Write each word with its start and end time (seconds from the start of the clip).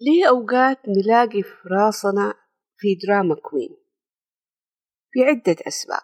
ليه 0.00 0.28
أوقات 0.28 0.78
نلاقي 0.88 1.42
في 1.42 1.68
راسنا 1.68 2.34
في 2.76 2.94
دراما 2.94 3.34
كوين؟ 3.34 3.76
في 5.10 5.24
عدة 5.24 5.56
أسباب. 5.66 6.02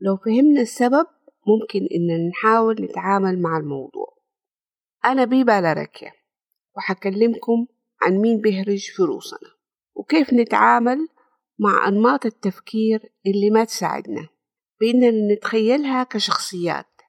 لو 0.00 0.16
فهمنا 0.16 0.60
السبب 0.60 1.06
ممكن 1.46 1.78
إن 1.80 2.28
نحاول 2.28 2.76
نتعامل 2.82 3.42
مع 3.42 3.56
الموضوع. 3.56 4.18
أنا 5.04 5.24
بيبا 5.24 5.72
ركيا 5.72 6.12
وحكلمكم 6.76 7.66
عن 8.02 8.18
مين 8.18 8.40
بيهرج 8.40 8.90
في 8.90 9.02
روسنا 9.02 9.50
وكيف 9.94 10.32
نتعامل 10.32 11.08
مع 11.58 11.88
أنماط 11.88 12.26
التفكير 12.26 13.12
اللي 13.26 13.50
ما 13.50 13.64
تساعدنا. 13.64 14.28
بإننا 14.80 15.34
نتخيلها 15.34 16.04
كشخصيات 16.04 17.00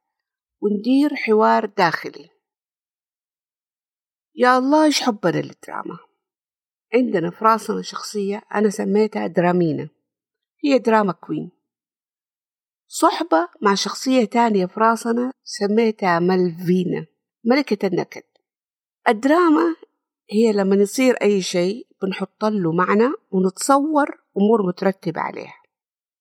وندير 0.62 1.16
حوار 1.16 1.66
داخلي. 1.66 2.30
يا 4.36 4.58
الله 4.58 4.86
إيش 4.86 5.02
حبنا 5.02 5.42
للدراما؟ 5.42 6.09
عندنا 6.94 7.32
في 7.32 7.46
راسنا 7.46 7.82
شخصية 7.82 8.44
أنا 8.55 8.70
سميتها 8.70 9.27
درامينا. 9.27 9.90
هي 10.63 10.80
drama 10.80 11.13
queen. 11.13 11.52
صحبة 12.88 13.50
مع 13.62 13.76
شخصية 13.76 14.26
تانية 14.26 14.66
في 14.66 14.80
راسنا 14.80 15.32
سميتها 15.44 16.20
مالفينا 16.20 17.05
ملكة 17.44 17.88
النكد. 17.88 18.23
الدراما 19.10 19.76
هي 20.32 20.52
لما 20.52 20.76
يصير 20.76 21.16
أي 21.22 21.41
شيء 21.41 21.88
بنحط 22.02 22.46
له 22.46 22.72
معنى 22.72 23.13
ونتصور 23.32 24.08
أمور 24.38 24.68
مترتبة 24.68 25.21
عليها. 25.21 25.60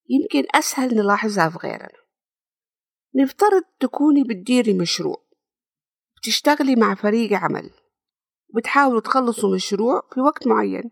يمكن 0.09 0.49
أسهل 0.55 0.95
نلاحظها 0.95 1.49
في 1.49 1.59
غيرنا. 1.59 1.99
نفترض 3.15 3.63
تكوني 3.81 4.25
بتديري 4.25 4.75
مشروع 4.75 5.23
بتشتغلي 6.17 6.77
مع 6.77 6.95
فريق 6.95 7.33
عمل. 7.33 7.71
وبتحاولوا 8.55 9.01
تخلصوا 9.01 9.55
مشروع 9.55 10.09
في 10.15 10.21
وقت 10.21 10.47
معين. 10.47 10.91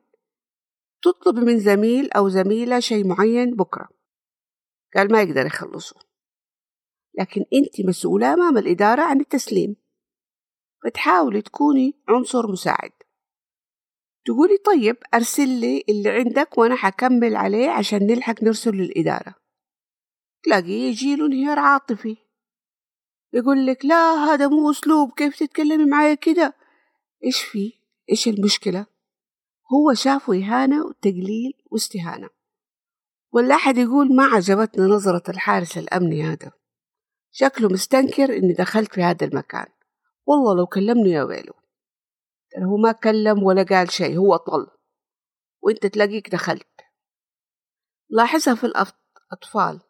تطلب 1.02 1.38
من 1.38 1.58
زميل 1.58 2.12
أو 2.12 2.28
زميلة 2.28 2.80
شيء 2.80 3.06
معين 3.06 3.54
بكرة. 3.54 3.88
قال 4.94 5.12
ما 5.12 5.22
يقدر 5.22 5.46
يخلصه. 5.46 5.96
لكن 7.18 7.44
أنت 7.52 7.88
مسؤولة 7.88 8.34
أمام 8.34 8.58
الإدارة 8.58 9.02
عن 9.02 9.20
التسليم. 9.20 9.76
فتحاولي 10.84 11.42
تكوني 11.42 11.94
عنصر 12.08 12.52
مساعد. 12.52 12.92
تقولي 14.24 14.56
طيب 14.56 14.96
أرسل 15.14 15.48
لي 15.48 15.84
اللي 15.88 16.10
عندك 16.10 16.58
وأنا 16.58 16.74
حكمل 16.74 17.36
عليه 17.36 17.70
عشان 17.70 18.06
نلحق 18.06 18.42
نرسل 18.42 18.70
للإدارة. 18.70 19.34
تلاقيه 20.42 20.88
يجيله 20.88 21.26
انهيار 21.26 21.58
عاطفي. 21.58 22.16
يقول 23.32 23.66
لك 23.66 23.84
لا 23.84 24.14
هذا 24.14 24.48
مو 24.48 24.70
أسلوب 24.70 25.12
كيف 25.12 25.38
تتكلمي 25.38 25.84
معايا 25.84 26.14
كده؟ 26.14 26.54
إيش 27.26 27.42
في؟ 27.42 27.72
إيش 28.10 28.28
المشكلة؟ 28.28 28.86
هو 29.72 29.94
شافه 29.94 30.32
إهانة 30.34 30.86
وتقليل 30.86 31.52
واستهانة. 31.70 32.30
ولا 33.32 33.54
أحد 33.54 33.78
يقول 33.78 34.16
ما 34.16 34.24
عجبتنا 34.24 34.86
نظرة 34.86 35.30
الحارس 35.30 35.78
الأمني 35.78 36.22
هذا. 36.22 36.52
شكله 37.30 37.68
مستنكر 37.68 38.36
إني 38.36 38.52
دخلت 38.52 38.94
في 38.94 39.02
هذا 39.02 39.26
المكان. 39.26 39.66
والله 40.26 40.56
لو 40.56 40.66
كلمني 40.66 41.10
يا 41.10 41.22
ويلو 41.22 41.52
هو 42.58 42.76
ما 42.76 42.92
كلم 42.92 43.42
ولا 43.42 43.62
قال 43.62 43.90
شيء 43.90 44.16
هو 44.16 44.36
طل. 44.36 44.66
وإنت 45.62 45.86
تلاقيك 45.86 46.30
دخلت. 46.30 46.80
لاحظها 48.08 48.54
في 48.54 48.64
الأطفال. 48.64 49.80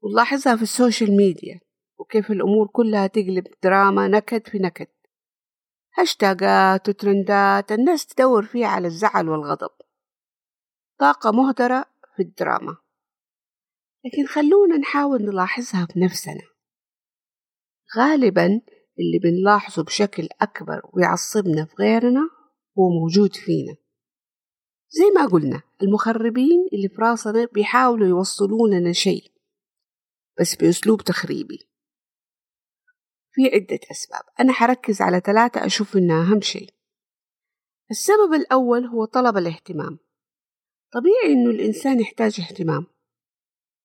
ولاحظها 0.00 0.56
في 0.56 0.62
ال 0.62 0.70
social 0.70 1.16
media. 1.16 1.60
وكيف 1.98 2.30
الأمور 2.30 2.66
كلها 2.66 3.06
تقلب 3.06 3.46
دراما 3.62 4.08
نكد 4.08 4.48
في 4.48 4.58
نكد. 4.58 4.86
هاشتاجات 5.98 6.88
وترندات 6.88 7.72
الناس 7.72 8.06
تدور 8.06 8.44
فيها 8.44 8.66
على 8.66 8.86
الزعل 8.86 9.28
والغضب. 9.28 9.70
طاقة 10.98 11.32
مهدرة 11.32 11.84
في 12.16 12.22
الدراما. 12.22 12.76
لكن 14.04 14.26
خلونا 14.26 14.76
نحاول 14.76 15.22
نلاحظها 15.22 15.88
بنفسنا. 15.96 16.42
غالبا 17.96 18.46
اللي 18.98 19.18
بنلاحظه 19.22 19.84
بشكل 19.84 20.28
أكبر 20.40 20.90
ويعصبنا 20.92 21.64
في 21.64 21.74
غيرنا 21.78 22.30
هو 22.78 22.88
موجود 23.00 23.36
فينا. 23.36 23.76
زي 24.88 25.04
ما 25.14 25.26
قلنا 25.26 25.62
المخربين 25.82 26.68
اللي 26.72 26.88
في 26.88 26.94
راسنا 26.98 27.48
بيحاولوا 27.52 28.08
يوصلوا 28.08 28.68
لنا 28.68 28.92
شيء 28.92 29.32
بس 30.40 30.56
بأسلوب 30.56 31.02
تخريبي. 31.02 31.73
في 33.34 33.42
عدة 33.54 33.80
أسباب. 33.90 34.22
أنا 34.40 34.52
حركز 34.52 35.02
على 35.02 35.20
ثلاثة 35.20 35.66
أشوف 35.66 35.96
إنها 35.96 36.22
أهم 36.22 36.40
شيء. 36.40 36.70
السبب 37.90 38.34
الأول 38.34 38.86
هو 38.86 39.04
طلب 39.04 39.36
الاهتمام. 39.36 39.98
طبيعي 40.92 41.32
إنه 41.32 41.50
الإنسان 41.50 42.00
يحتاج 42.00 42.40
اهتمام. 42.40 42.86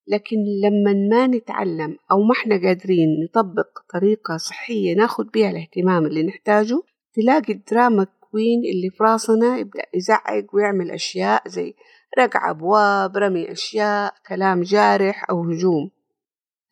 لكن 0.08 0.38
لما 0.64 0.94
ما 1.10 1.28
نتعلم 1.28 1.98
أو 2.12 2.22
ما 2.24 2.32
إحنا 2.32 2.56
قادرين 2.56 3.08
نطبق 3.24 3.80
طريقة 3.94 4.38
صحية 4.38 4.96
ناخد 4.96 5.32
بيها 5.32 5.50
الاهتمام 5.50 6.06
اللي 6.06 6.24
نحتاجه 6.24 6.82
تلاقي 7.14 7.54
الدراما 7.54 8.04
كوين 8.04 8.60
اللي 8.74 8.90
في 8.90 9.04
راسنا 9.04 9.58
يبدأ 9.58 9.84
يزعق 9.94 10.56
ويعمل 10.56 10.92
أشياء 10.92 11.48
زي 11.48 11.74
رقع 12.20 12.50
أبواب 12.50 13.18
رمي 13.18 13.52
أشياء 13.52 14.14
كلام 14.28 14.62
جارح 14.62 15.30
أو 15.30 15.44
هجوم. 15.44 15.92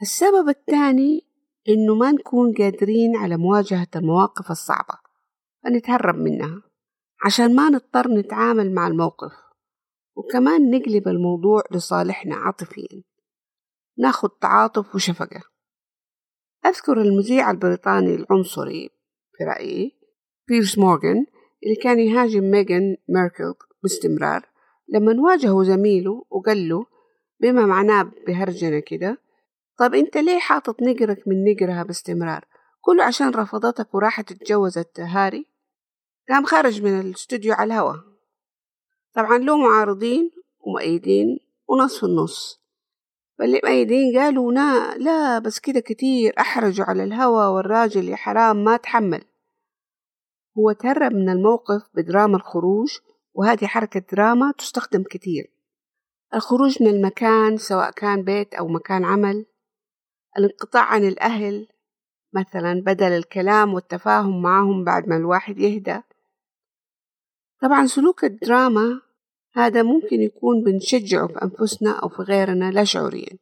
السبب 0.01 0.49
الثاني 0.49 1.26
إنه 1.69 1.95
ما 1.95 2.11
نكون 2.11 2.53
قادرين 2.53 3.15
على 3.15 3.37
مواجهة 3.37 3.87
المواقف 3.95 4.51
الصعبة 4.51 4.99
فنتهرب 5.63 6.15
منها 6.15 6.61
عشان 7.25 7.55
ما 7.55 7.69
نضطر 7.69 8.07
نتعامل 8.07 8.73
مع 8.73 8.87
الموقف 8.87 9.31
وكمان 10.15 10.71
نقلب 10.71 11.07
الموضوع 11.07 11.63
لصالحنا 11.71 12.35
عاطفيا. 12.35 13.03
ناخد 13.97 14.29
تعاطف 14.29 14.95
وشفقة. 14.95 15.41
أذكر 16.65 17.01
المذيع 17.01 17.51
البريطاني 17.51 18.15
العنصري 18.15 18.89
في 19.37 19.43
رأيي 19.43 19.91
بيرس 20.47 20.77
مورغان 20.77 21.25
اللي 21.63 21.75
كان 21.83 21.99
يهاجم 21.99 22.43
ميغان 22.43 22.97
ميركل 23.09 23.53
باستمرار 23.83 24.49
لما 24.89 25.21
واجهه 25.21 25.63
زميله 25.63 26.25
وقال 26.29 26.69
له 26.69 26.85
بما 27.41 27.65
معناه 27.65 28.11
بهرجنة 28.27 28.79
كده 28.79 29.17
طب 29.77 29.93
أنت 29.93 30.17
ليه 30.17 30.39
حاطط 30.39 30.81
نقرك 30.81 31.27
من 31.27 31.43
نقرها 31.43 31.83
باستمرار؟ 31.83 32.45
كله 32.81 33.03
عشان 33.03 33.29
رفضتك 33.29 33.95
وراحت 33.95 34.31
اتجوزت 34.31 34.99
هاري. 34.99 35.45
قام 36.29 36.45
خرج 36.45 36.81
من 36.81 36.99
الاستوديو 36.99 37.53
على 37.53 37.73
الهوا. 37.73 37.93
طبعا 39.13 39.37
له 39.37 39.57
معارضين 39.57 40.31
ومؤيدين 40.59 41.39
ونص 41.67 41.99
في 41.99 42.05
النص. 42.05 42.61
فاللي 43.39 43.61
مؤيدين 43.63 44.19
قالوا 44.19 44.51
لا 44.51 44.97
لا 44.97 45.39
بس 45.39 45.59
كده 45.59 45.79
كتير. 45.79 46.33
أحرجوا 46.39 46.85
على 46.85 47.03
الهوا 47.03 47.45
والراجل 47.45 48.09
يا 48.09 48.15
حرام 48.15 48.63
ما 48.63 48.77
تحمل. 48.77 49.23
هو 50.57 50.71
تهرب 50.71 51.11
من 51.11 51.29
الموقف 51.29 51.81
بدراما 51.93 52.37
الخروج 52.37 52.99
وهذه 53.33 53.65
حركة 53.65 53.99
دراما 54.11 54.51
تستخدم 54.57 55.03
كتير. 55.03 55.51
الخروج 56.33 56.83
من 56.83 56.87
المكان 56.87 57.57
سواء 57.57 57.91
كان 57.91 58.23
بيت 58.23 58.53
أو 58.53 58.67
مكان 58.67 59.05
عمل. 59.05 59.45
الانقطاع 60.37 60.83
عن 60.83 61.03
الأهل 61.03 61.67
مثلا 62.33 62.81
بدل 62.81 63.11
الكلام 63.11 63.73
والتفاهم 63.73 64.41
معهم 64.41 64.83
بعد 64.83 65.07
ما 65.07 65.17
الواحد 65.17 65.57
يهدى. 65.59 66.01
طبعا 67.61 67.85
سلوك 67.85 68.23
الدراما 68.23 69.01
هذا 69.53 69.83
ممكن 69.83 70.21
يكون 70.21 70.63
بنشجعه 70.63 71.27
في 71.27 71.41
أنفسنا 71.43 71.91
أو 71.91 72.09
في 72.09 72.21
غيرنا 72.21 72.71
لا 72.71 72.83
شعوريا. 72.83 73.37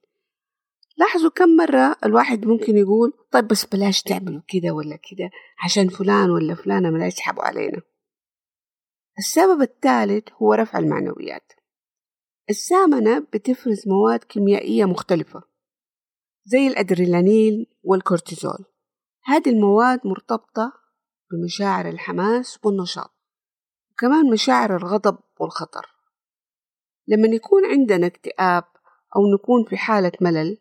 لاحظوا 0.97 1.29
كم 1.29 1.49
مرة 1.49 1.95
الواحد 2.05 2.45
ممكن 2.45 2.77
يقول 2.77 3.13
طيب 3.31 3.47
بس 3.47 3.65
بلاش 3.65 4.01
تعملوا 4.01 4.41
كده 4.47 4.71
ولا 4.71 4.95
كده 4.95 5.29
عشان 5.65 5.89
فلان 5.89 6.29
ولا 6.29 6.55
فلانة 6.55 6.89
ما 6.89 7.07
يسحبوا 7.07 7.43
علينا. 7.43 7.81
السبب 9.17 9.61
الثالث 9.61 10.27
هو 10.41 10.53
رفع 10.53 10.79
المعنويات. 10.79 11.53
السامنة 12.49 13.19
بتفرز 13.19 13.87
مواد 13.87 14.23
كيميائية 14.23 14.85
مختلفة. 14.85 15.54
زي 16.47 16.67
الأدرينالين 16.67 17.65
والكورتيزول. 17.83 18.65
هذه 19.25 19.49
المواد 19.49 19.99
مرتبطة 20.05 20.73
بمشاعر 21.31 21.89
الحماس 21.89 22.59
والنشاط 22.65 23.11
وكمان 23.91 24.31
مشاعر 24.31 24.77
الغضب 24.77 25.17
والخطر. 25.39 25.85
لما 27.07 27.27
يكون 27.27 27.65
عندنا 27.65 28.07
اكتئاب 28.07 28.63
أو 29.15 29.21
نكون 29.33 29.65
في 29.69 29.77
حالة 29.77 30.11
ملل 30.21 30.57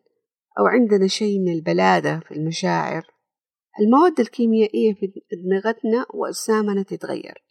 أو 0.58 0.66
عندنا 0.66 1.06
شيء 1.06 1.38
من 1.40 1.52
البلادة 1.52 2.20
في 2.20 2.34
المشاعر 2.34 3.02
المواد 3.80 4.20
الكيميائية 4.20 4.94
في 4.94 5.12
أدمغتنا 5.32 6.06
وأجسامنا 6.14 6.82
تتغير. 6.82 7.44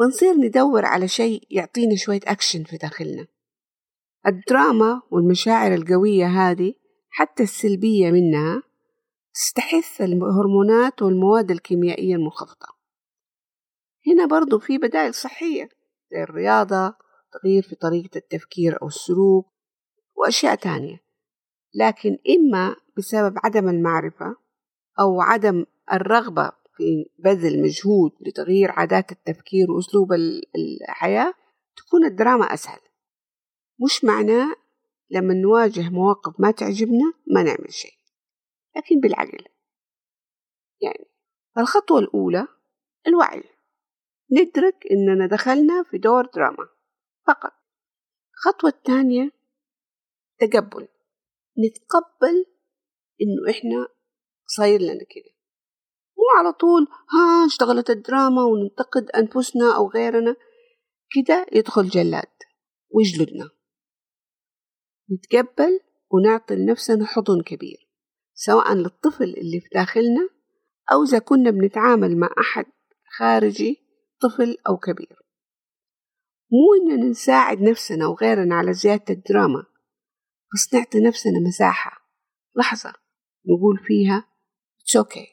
ونصير 0.00 0.34
ندور 0.34 0.84
على 0.84 1.08
شيء 1.08 1.46
يعطينا 1.50 1.96
شوية 1.96 2.20
أكشن 2.24 2.64
في 2.64 2.76
داخلنا. 2.76 3.26
الدراما 4.26 5.02
والمشاعر 5.10 5.74
القوية 5.74 6.26
هذه 6.26 6.74
حتى 7.10 7.42
السلبية 7.42 8.10
منها 8.10 8.62
تستحث 9.34 10.00
الهرمونات 10.00 11.02
والمواد 11.02 11.50
الكيميائية 11.50 12.14
المنخفضة. 12.14 12.66
هنا 14.06 14.26
برضو 14.26 14.58
في 14.58 14.78
بدائل 14.78 15.14
صحية 15.14 15.68
زي 16.10 16.22
الرياضة 16.22 16.94
تغيير 17.32 17.62
في 17.62 17.74
طريقة 17.74 18.16
التفكير 18.16 18.82
أو 18.82 18.86
السلوك 18.86 19.46
وأشياء 20.16 20.54
تانية. 20.54 21.00
لكن 21.74 22.18
إما 22.28 22.76
بسبب 22.96 23.38
عدم 23.44 23.68
المعرفة 23.68 24.36
أو 25.00 25.20
عدم 25.20 25.64
الرغبة 25.92 26.52
في 26.76 27.10
بذل 27.18 27.62
مجهود 27.62 28.12
لتغيير 28.20 28.70
عادات 28.70 29.12
التفكير 29.12 29.70
وأسلوب 29.70 30.12
الحياة 30.82 31.34
تكون 31.76 32.04
الدراما 32.04 32.44
أسهل. 32.44 32.80
مش 33.84 34.04
معناه 34.04 34.54
لما 35.10 35.34
نواجه 35.34 35.90
مواقف 35.90 36.40
ما 36.40 36.50
تعجبنا 36.50 37.12
ما 37.26 37.42
نعمل 37.42 37.72
شيء. 37.72 37.94
لكن 38.76 39.00
بالعقل. 39.00 39.44
يعني 40.80 41.06
الخطوة 41.58 41.98
الأولى 41.98 42.48
الوعي. 43.06 43.44
ندرك 44.32 44.86
إننا 44.90 45.26
دخلنا 45.26 45.82
في 45.82 45.98
دور 45.98 46.26
دراما. 46.26 46.68
فقط. 47.26 47.52
الخطوة 48.34 48.70
الثانية 48.70 49.30
تقبل. 50.38 50.88
نتقبل 51.58 52.46
إنه 53.20 53.50
إحنا 53.50 53.88
صاير 54.46 54.80
لنا 54.80 55.04
كده. 55.10 55.34
مو 56.16 56.24
على 56.38 56.52
طول 56.52 56.82
ها 56.82 57.46
اشتغلت 57.46 57.90
الدراما 57.90 58.44
وننتقد 58.44 59.10
أنفسنا 59.10 59.76
أو 59.76 59.88
غيرنا. 59.88 60.36
كده 61.10 61.46
يدخل 61.52 61.88
جلاد. 61.88 62.32
ويجلدنا 62.90 63.50
نتقبل 65.12 65.80
ونعطي 66.10 66.54
لنفسنا 66.54 67.06
حضن 67.06 67.42
كبير 67.42 67.90
سواء 68.34 68.74
للطفل 68.74 69.24
اللي 69.24 69.60
في 69.60 69.68
داخلنا 69.74 70.28
أو 70.92 71.02
إذا 71.02 71.18
كنا 71.18 71.50
بنتعامل 71.50 72.16
مع 72.16 72.28
أحد 72.40 72.64
خارجي 73.18 73.76
طفل 74.22 74.56
أو 74.68 74.76
كبير. 74.76 75.18
مو 76.52 76.92
إننا 76.92 77.10
نساعد 77.10 77.60
نفسنا 77.60 78.06
وغيرنا 78.06 78.54
على 78.54 78.72
زيادة 78.72 79.14
الدراما 79.14 79.66
بس 80.54 80.74
نعطي 80.74 81.00
نفسنا 81.00 81.38
مساحة. 81.48 82.00
لحظة 82.56 82.92
نقول 83.46 83.78
فيها 83.86 84.30
It's 84.80 85.00
okay. 85.02 85.28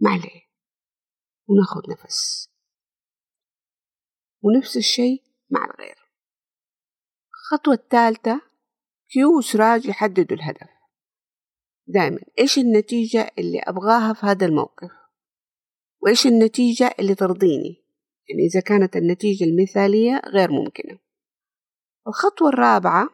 ما 0.00 0.10
عليه. 0.10 0.42
وناخد 1.48 1.90
نفس. 1.90 2.48
ونفس 4.42 4.76
الشيء 4.76 5.22
مع 5.50 5.64
الغير. 5.64 6.09
الخطوة 7.52 7.74
الثالثة 7.74 8.40
كيو 9.12 9.38
وسراج 9.38 9.86
يحددوا 9.86 10.36
الهدف. 10.36 10.68
دائما 11.86 12.20
إيش 12.38 12.58
النتيجة 12.58 13.30
اللي 13.38 13.58
أبغاها 13.58 14.12
في 14.12 14.26
هذا 14.26 14.46
الموقف؟ 14.46 14.90
وإيش 16.02 16.26
النتيجة 16.26 16.94
اللي 16.98 17.14
ترضيني؟ 17.14 17.84
يعني 18.28 18.46
إذا 18.52 18.60
كانت 18.60 18.96
النتيجة 18.96 19.44
المثالية 19.44 20.22
غير 20.26 20.50
ممكنة. 20.50 20.98
الخطوة 22.08 22.48
الرابعة 22.48 23.08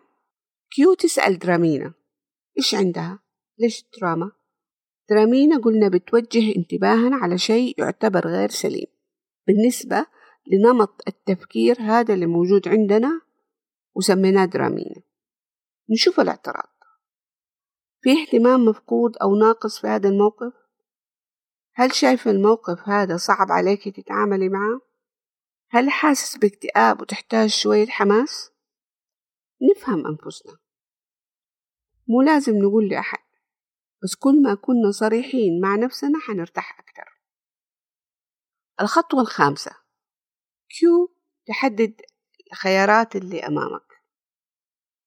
كيو 0.71 0.95
تسأل 0.95 1.39
درامينا 1.39 1.95
إيش 2.59 2.75
عندها؟ 2.75 3.19
ليش 3.59 3.85
دراما؟ 4.01 4.33
درامينا 5.11 5.59
قلنا 5.59 5.89
بتوجه 5.89 6.57
انتباهنا 6.57 7.17
على 7.17 7.39
شيء 7.39 7.75
يعتبر 7.79 8.27
غير 8.27 8.49
سليم. 8.49 8.87
بالنسبة 9.47 10.07
لنمط 10.47 11.03
التفكير 11.09 11.77
هذا 11.81 12.15
اللي 12.15 12.27
موجود 12.27 12.69
عندنا 12.69 13.26
وسميناه 13.97 14.45
درامينا 14.45 15.03
نشوف 15.91 16.21
الاعتراض 16.21 16.77
في 18.01 18.11
اهتمام 18.23 18.65
مفقود 18.65 19.17
أو 19.17 19.35
ناقص 19.35 19.81
في 19.81 19.87
هذا 19.87 20.09
الموقف؟ 20.09 20.53
هل 21.75 21.95
شايف 21.95 22.29
الموقف 22.29 22.89
هذا 22.89 23.17
صعب 23.17 23.53
عليك 23.53 23.89
تتعاملي 23.89 24.49
معه؟ 24.49 24.81
هل 25.71 25.91
حاسس 25.91 26.39
باكتئاب 26.39 27.01
وتحتاج 27.01 27.49
شوية 27.49 27.87
حماس؟ 27.87 28.51
نفهم 29.71 30.07
أنفسنا 30.07 30.59
مو 32.09 32.23
لازم 32.23 32.59
نقول 32.59 32.89
لأحد 32.89 33.27
بس 34.03 34.15
كل 34.15 34.43
ما 34.43 34.55
كنا 34.55 34.91
صريحين 34.91 35.61
مع 35.61 35.77
نفسنا 35.77 36.19
حنرتاح 36.19 36.81
أكتر 36.81 37.23
الخطوة 38.81 39.21
الخامسة 39.21 39.71
كيو 40.69 41.17
تحدد 41.47 42.01
الخيارات 42.53 43.17
اللي 43.17 43.47
أمامك 43.47 43.86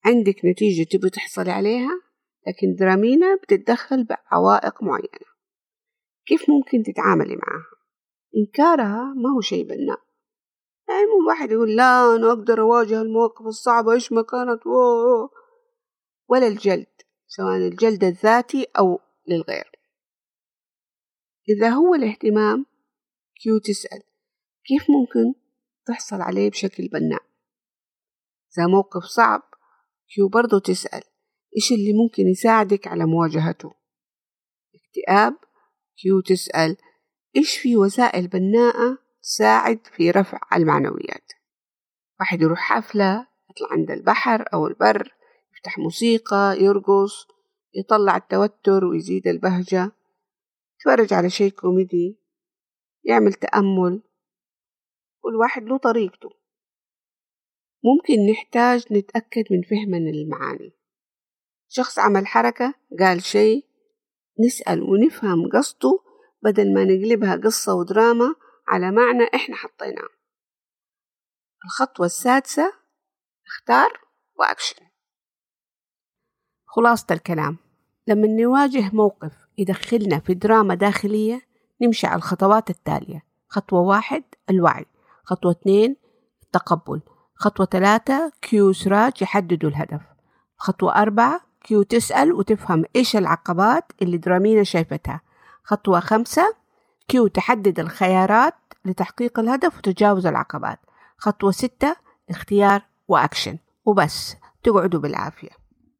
عندك 0.04 0.44
نتيجة 0.44 0.88
تبي 0.90 1.10
تحصلي 1.10 1.50
عليها 1.50 1.90
لكن 2.46 2.74
درامينا 2.74 3.34
بتتدخل 3.42 4.04
بعوائق 4.04 4.82
معينة. 4.82 5.30
كيف 6.26 6.50
ممكن 6.50 6.82
تتعاملي 6.82 7.36
معها؟ 7.36 7.66
إنكارها 8.36 9.14
ما 9.16 9.34
هو 9.36 9.40
شيء 9.40 9.64
بناء. 9.64 10.00
يعني 10.88 11.04
مو 11.06 11.28
واحد 11.28 11.50
يقول 11.50 11.76
لا 11.76 12.16
أنا 12.16 12.32
أقدر 12.32 12.60
أواجه 12.60 13.02
المواقف 13.02 13.46
الصعبة 13.46 13.92
إيش 13.92 14.12
ما 14.12 14.22
كانت 14.22 14.66
ولا 16.28 16.46
الجلد 16.48 16.86
سواء 17.26 17.56
الجلد 17.56 18.04
الذاتي 18.04 18.66
أو 18.78 19.00
للغير. 19.28 19.70
إذا 21.48 21.68
هو 21.68 21.94
الاهتمام 21.94 22.66
كيو 23.42 23.58
تسأل 23.58 24.02
كيف 24.64 24.90
ممكن 24.90 25.40
تحصل 25.86 26.20
عليه 26.20 26.50
بشكل 26.50 26.88
بناء؟ 26.88 27.22
إذا 28.58 28.66
موقف 28.66 29.02
صعب 29.04 29.49
كيو 30.14 30.28
برضو 30.28 30.58
تسأل 30.58 31.02
إيش 31.56 31.72
اللي 31.72 31.92
ممكن 31.92 32.22
يساعدك 32.26 32.86
على 32.86 33.06
مواجهته؟ 33.06 33.72
اكتئاب 34.74 35.36
كيو 36.02 36.20
تسأل 36.20 36.76
إيش 37.36 37.58
في 37.58 37.76
وسائل 37.76 38.28
بناءة 38.28 38.98
تساعد 39.22 39.86
في 39.96 40.10
رفع 40.10 40.40
المعنويات؟ 40.56 41.32
واحد 42.20 42.42
يروح 42.42 42.58
حفلة 42.58 43.26
يطلع 43.50 43.68
عند 43.70 43.90
البحر 43.90 44.44
أو 44.54 44.66
البر 44.66 45.14
يفتح 45.52 45.78
موسيقى 45.78 46.56
يرقص 46.60 47.26
يطلع 47.74 48.16
التوتر 48.16 48.84
ويزيد 48.84 49.26
البهجة 49.26 49.92
يتفرج 50.76 51.14
على 51.14 51.30
شيء 51.30 51.50
كوميدي 51.50 52.18
يعمل 53.04 53.32
تأمل. 53.32 54.02
كل 55.20 55.36
واحد 55.36 55.62
له 55.62 55.76
طريقته. 55.78 56.39
ممكن 57.84 58.32
نحتاج 58.32 58.92
نتأكد 58.92 59.44
من 59.50 59.62
فهمنا 59.62 60.10
للمعاني 60.10 60.72
شخص 61.68 61.98
عمل 61.98 62.26
حركة 62.26 62.74
قال 63.00 63.22
شيء 63.22 63.66
نسأل 64.46 64.82
ونفهم 64.82 65.50
قصده 65.52 66.00
بدل 66.42 66.74
ما 66.74 66.84
نقلبها 66.84 67.36
قصة 67.36 67.74
ودراما 67.74 68.34
على 68.68 68.90
معنى 68.90 69.24
إحنا 69.34 69.56
حطيناه. 69.56 70.08
الخطوة 71.64 72.06
السادسة 72.06 72.72
اختار 73.46 74.00
وأكشن 74.38 74.86
خلاصة 76.66 77.06
الكلام. 77.10 77.56
لما 78.06 78.26
نواجه 78.26 78.90
موقف 78.92 79.32
يدخلنا 79.58 80.18
في 80.18 80.34
دراما 80.34 80.74
داخلية 80.74 81.42
نمشي 81.82 82.06
على 82.06 82.16
الخطوات 82.16 82.70
التالية. 82.70 83.24
خطوة 83.48 83.80
واحد 83.80 84.24
الوعي. 84.50 84.86
خطوة 85.24 85.52
اثنين 85.52 85.96
التقبل. 86.42 87.00
خطوة 87.40 87.66
ثلاثة 87.66 88.32
كيو 88.42 88.72
سراج 88.72 89.22
يحددوا 89.22 89.70
الهدف. 89.70 90.00
خطوة 90.56 91.02
أربعة 91.02 91.40
كيو 91.64 91.82
تسأل 91.82 92.32
وتفهم 92.32 92.84
إيش 92.96 93.16
العقبات 93.16 93.84
اللي 94.02 94.16
درامينا 94.16 94.62
شايفتها. 94.62 95.20
خطوة 95.64 96.00
خمسة 96.00 96.54
كيو 97.08 97.26
تحدد 97.26 97.80
الخيارات 97.80 98.54
لتحقيق 98.84 99.38
الهدف 99.38 99.78
وتجاوز 99.78 100.26
العقبات. 100.26 100.78
خطوة 101.18 101.50
ستة 101.50 101.96
اختيار 102.30 102.82
وأكشن 103.08 103.58
وبس. 103.84 104.36
تقعدوا 104.62 105.00
بالعافية. 105.00 105.59